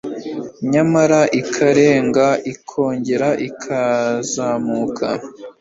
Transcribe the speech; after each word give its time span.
nyamara 0.71 1.21
ikarenga 1.41 2.27
ikongera 2.53 3.29
ikazamuka 3.47 5.07